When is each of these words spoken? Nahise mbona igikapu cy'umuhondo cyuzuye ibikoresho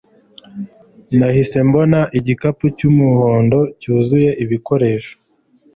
Nahise 1.17 1.57
mbona 1.67 1.99
igikapu 2.17 2.65
cy'umuhondo 2.77 3.59
cyuzuye 3.81 4.29
ibikoresho 4.43 5.13